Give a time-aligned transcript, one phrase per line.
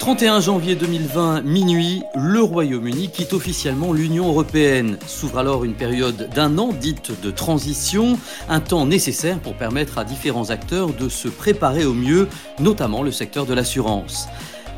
[0.00, 4.96] 31 janvier 2020, minuit, le Royaume-Uni quitte officiellement l'Union européenne.
[5.06, 8.18] S'ouvre alors une période d'un an dite de transition,
[8.48, 12.28] un temps nécessaire pour permettre à différents acteurs de se préparer au mieux,
[12.60, 14.26] notamment le secteur de l'assurance.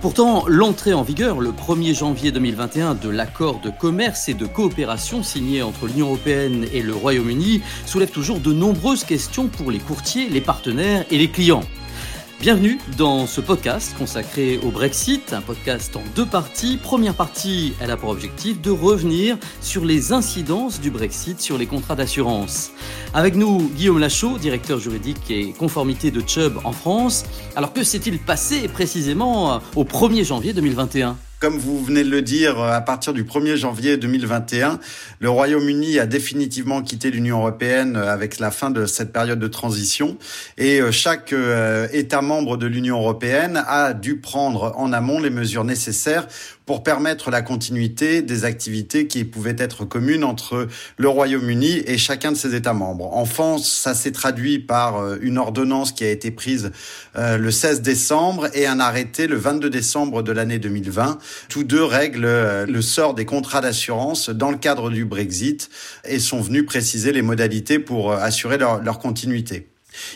[0.01, 5.23] Pourtant, l'entrée en vigueur le 1er janvier 2021 de l'accord de commerce et de coopération
[5.23, 10.29] signé entre l'Union européenne et le Royaume-Uni soulève toujours de nombreuses questions pour les courtiers,
[10.29, 11.63] les partenaires et les clients.
[12.43, 16.77] Bienvenue dans ce podcast consacré au Brexit, un podcast en deux parties.
[16.77, 21.67] Première partie, elle a pour objectif de revenir sur les incidences du Brexit sur les
[21.67, 22.73] contrats d'assurance.
[23.15, 27.25] Avec nous, Guillaume Lachaud, directeur juridique et conformité de Chubb en France.
[27.55, 32.61] Alors que s'est-il passé précisément au 1er janvier 2021 comme vous venez de le dire,
[32.61, 34.79] à partir du 1er janvier 2021,
[35.19, 40.19] le Royaume-Uni a définitivement quitté l'Union européenne avec la fin de cette période de transition.
[40.57, 45.31] Et euh, chaque euh, État membre de l'Union européenne a dû prendre en amont les
[45.31, 46.29] mesures nécessaires
[46.67, 52.33] pour permettre la continuité des activités qui pouvaient être communes entre le Royaume-Uni et chacun
[52.33, 53.15] de ses États membres.
[53.15, 56.71] En France, ça s'est traduit par euh, une ordonnance qui a été prise
[57.17, 61.19] euh, le 16 décembre et un arrêté le 22 décembre de l'année 2020.
[61.49, 65.71] Tous deux règlent euh, le sort des contrats d'assurance dans le cadre du Brexit
[66.05, 69.72] et sont venus préciser les modalités pour assurer leur, leur continuité.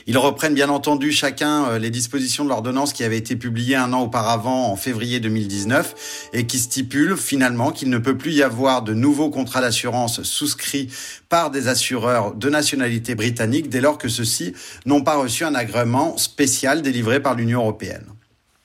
[0.07, 3.93] Ils reprennent bien entendu chacun euh, les dispositions de l'ordonnance qui avait été publiée un
[3.93, 8.83] an auparavant en février 2019 et qui stipule finalement qu'il ne peut plus y avoir
[8.83, 10.89] de nouveaux contrats d'assurance souscrits
[11.29, 14.55] par des assureurs de nationalité britannique dès lors que ceux-ci
[14.85, 18.16] n'ont pas reçu un agrément spécial délivré par l'Union européenne.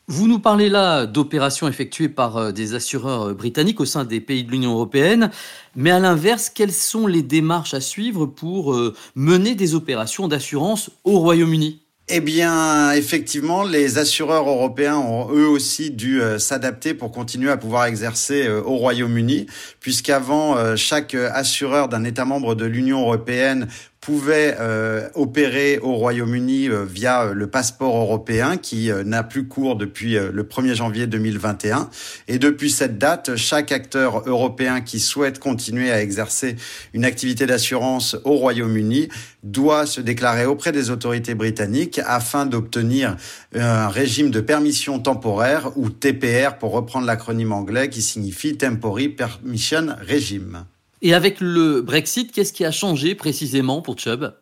[0.08, 4.20] Vous nous parlez là d'opérations effectuées par euh, des assureurs euh, britanniques au sein des
[4.20, 5.30] pays de l'Union européenne,
[5.76, 10.90] mais à l'inverse, quelles sont les démarches à suivre pour euh, mener des opérations d'assurance
[11.04, 11.82] au Royaume-Uni?
[12.10, 17.86] Eh bien, effectivement, les assureurs européens ont eux aussi dû s'adapter pour continuer à pouvoir
[17.86, 19.46] exercer au Royaume-Uni,
[19.80, 23.70] puisqu'avant, chaque assureur d'un État membre de l'Union européenne
[24.02, 29.76] pouvait euh, opérer au Royaume-Uni euh, via euh, le passeport européen qui n'a plus cours
[29.76, 31.90] depuis le 1er janvier 2021.
[32.28, 36.56] Et depuis cette date, chaque acteur européen qui souhaite continuer à exercer
[36.94, 39.10] une activité d'assurance au Royaume-Uni
[39.44, 43.18] doit se déclarer auprès des autorités britanniques afin d'obtenir
[43.54, 49.96] un régime de permission temporaire ou TPR pour reprendre l'acronyme anglais qui signifie Temporary Permission
[50.10, 50.66] Regime.
[51.02, 54.34] Et avec le Brexit, qu'est-ce qui a changé précisément pour Chubb?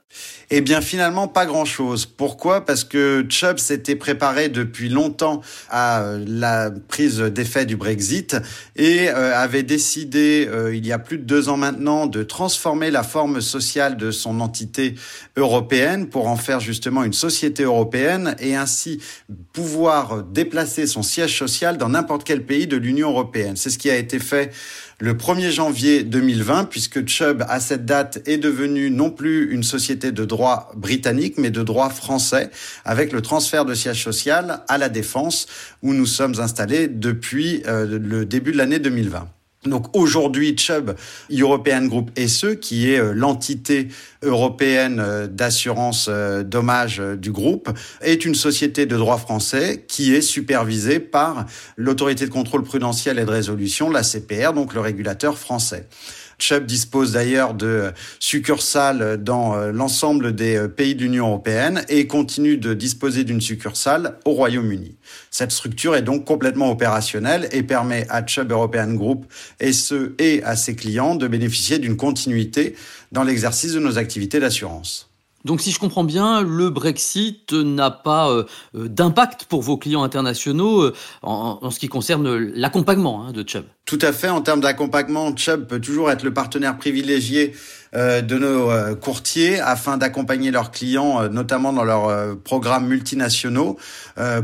[0.50, 2.08] Eh bien, finalement, pas grand-chose.
[2.08, 2.66] Pourquoi?
[2.66, 8.36] Parce que Chubb s'était préparé depuis longtemps à euh, la prise d'effet du Brexit
[8.76, 12.90] et euh, avait décidé, euh, il y a plus de deux ans maintenant, de transformer
[12.90, 14.96] la forme sociale de son entité
[15.38, 19.00] européenne pour en faire justement une société européenne et ainsi
[19.54, 23.56] pouvoir déplacer son siège social dans n'importe quel pays de l'Union européenne.
[23.56, 24.52] C'est ce qui a été fait
[25.00, 30.12] le 1er janvier 2020, puisque Chubb, à cette date, est devenu non plus une société
[30.12, 32.52] de droit britannique, mais de droit français,
[32.84, 35.48] avec le transfert de siège social à la Défense,
[35.82, 39.30] où nous sommes installés depuis euh, le début de l'année 2020.
[39.66, 40.96] Donc aujourd'hui, Chubb
[41.30, 43.90] European Group SE, qui est euh, l'entité
[44.24, 47.70] européenne euh, d'assurance dommage du groupe,
[48.02, 53.26] est une société de droit français qui est supervisée par l'autorité de contrôle prudentiel et
[53.26, 55.88] de résolution, la CPR, donc le régulateur français.
[56.40, 62.08] Chubb dispose d'ailleurs de succursales dans euh, l'ensemble des euh, pays de l'Union européenne et
[62.08, 64.96] continue de disposer d'une succursale au Royaume-Uni.
[65.30, 69.26] Cette structure est donc complètement opérationnelle et permet à Chubb European Group
[69.60, 72.76] et ce et à ses clients de bénéficier d'une continuité
[73.12, 75.09] dans l'exercice de nos activités d'assurance.
[75.46, 78.44] Donc si je comprends bien, le Brexit n'a pas euh,
[78.76, 83.64] euh, d'impact pour vos clients internationaux euh, en, ce qui concerne l'accompagnement hein, de Chubb.
[83.86, 87.54] Tout à fait, en termes d'accompagnement, Chubb peut toujours être le partenaire privilégié
[87.94, 93.78] de nos euh, courtiers afin d'accompagner leurs clients, euh, notamment dans leurs programmes multinationaux.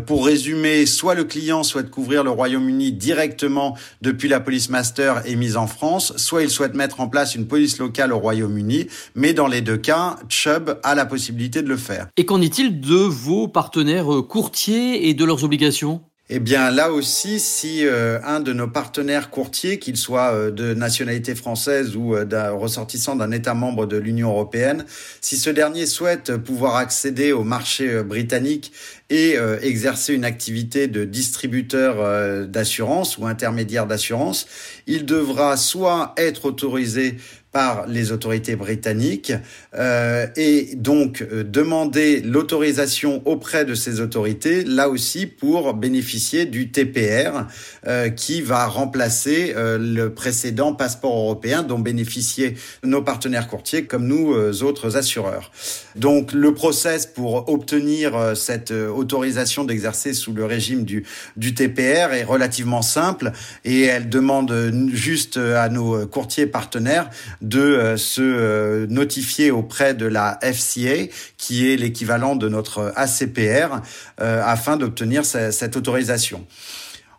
[0.06, 5.58] pour résumer, soit le client souhaite couvrir le Royaume-Uni directement depuis la police master émise
[5.58, 9.48] en France, soit il souhaite mettre en place une police locale au Royaume-Uni, mais dans
[9.48, 12.08] les deux cas, Chubb a la possibilité de le faire.
[12.18, 16.02] Et qu'en est-il de vos partenaires courtiers et de leurs obligations?
[16.28, 20.74] Eh bien, là aussi, si euh, un de nos partenaires courtiers, qu'il soit euh, de
[20.74, 24.86] nationalité française ou euh, ressortissant d'un État membre de l'Union européenne,
[25.22, 28.72] si ce dernier souhaite pouvoir accéder au marché britannique
[29.12, 34.48] et exercer une activité de distributeur d'assurance ou intermédiaire d'assurance,
[34.88, 37.18] il devra soit être autorisé
[37.55, 39.31] par les autorités britanniques
[39.75, 46.69] euh, et donc euh, demander l'autorisation auprès de ces autorités, là aussi pour bénéficier du
[46.69, 47.46] TPR
[47.87, 54.34] euh, qui va remplacer le précédent passeport européen dont bénéficiaient nos partenaires courtiers comme nous
[54.61, 55.52] autres assureurs.
[55.96, 61.05] Donc le process pour obtenir cette autorisation d'exercer sous le régime du,
[61.37, 63.31] du TPR est relativement simple
[63.63, 67.09] et elle demande juste à nos courtiers partenaires
[67.50, 73.82] de se notifier au auprès de la FCA, qui est l'équivalent de notre ACPR,
[74.22, 76.46] euh, afin d'obtenir cette autorisation.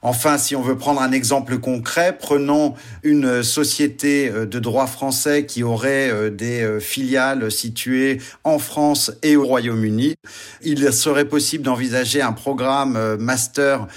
[0.01, 5.45] Enfin, si on veut prendre un exemple concret, prenons une société euh, de droit français
[5.45, 10.15] qui aurait euh, des filiales situées en France et au Royaume-Uni.
[10.63, 13.89] Il serait possible d'envisager un programme master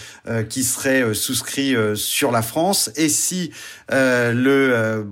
[0.50, 2.90] qui serait souscrit sur la France.
[2.96, 3.52] Et si
[3.90, 5.06] le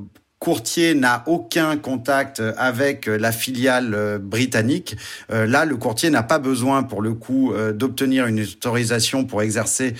[0.48, 4.96] courtier n'a aucun contact avec la filiale euh, britannique,
[5.30, 9.42] euh, là, le courtier n'a pas besoin, pour le coup, euh, d'obtenir une autorisation pour
[9.42, 9.94] exercer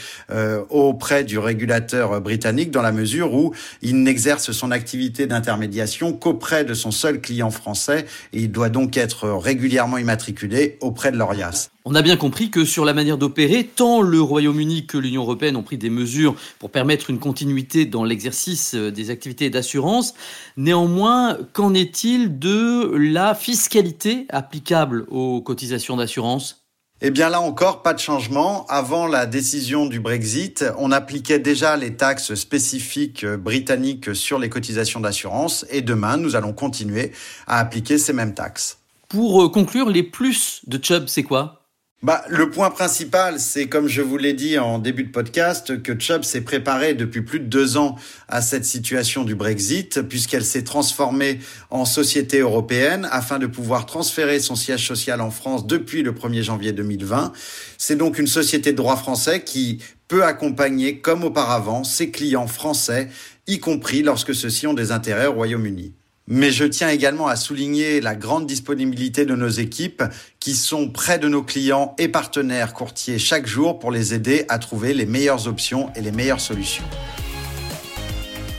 [0.70, 6.74] auprès du régulateur britannique, dans la mesure où il n'exerce son activité d'intermédiation qu'auprès de
[6.74, 11.72] son seul client français, et il doit donc être régulièrement immatriculé auprès de l'ORIAS.
[11.90, 15.56] On a bien compris que sur la manière d'opérer, tant le Royaume-Uni que l'Union européenne
[15.56, 20.14] ont pris des mesures pour permettre une continuité dans l'exercice euh, des activités d'assurance.
[20.58, 26.68] Néanmoins, qu'en est-il de la fiscalité applicable aux cotisations d'assurance?
[27.00, 28.66] Eh bien là encore, pas de changement.
[28.70, 34.50] Avant la décision du Brexit, on appliquait déjà les taxes spécifiques euh, britanniques sur les
[34.50, 37.12] cotisations d'assurance et demain, nous allons continuer
[37.46, 38.80] à appliquer ces mêmes taxes.
[39.10, 41.57] Pour euh, conclure, les plus de Chubb, c'est quoi?
[42.04, 46.00] Bah, le point principal, c'est comme je vous l'ai dit en début de podcast, que
[46.00, 47.96] Chubb s'est préparé depuis plus de deux ans
[48.28, 51.40] à cette situation du Brexit, puisqu'elle s'est transformée
[51.72, 56.44] en société européenne afin de pouvoir transférer son siège social en France depuis le 1er
[56.44, 57.34] janvier 2020.
[57.80, 63.10] C'est donc une société de droit français qui peut accompagner, comme auparavant, ses clients français,
[63.48, 65.94] y compris lorsque ceux-ci ont des intérêts au Royaume-Uni.
[66.28, 70.04] Mais je tiens également à souligner la grande disponibilité de nos équipes
[70.42, 74.60] qui sont près de nos clients et partenaires courtiers chaque jour pour les aider à
[74.60, 76.84] trouver les meilleures options et les meilleures solutions.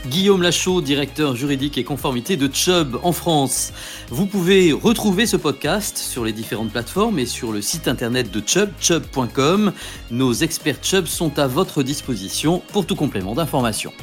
[0.09, 3.71] Guillaume Lachaud, directeur juridique et conformité de Chubb en France.
[4.09, 8.41] Vous pouvez retrouver ce podcast sur les différentes plateformes et sur le site internet de
[8.43, 9.71] Chubb, chubb.com.
[10.09, 13.93] Nos experts Chubb sont à votre disposition pour tout complément d'information.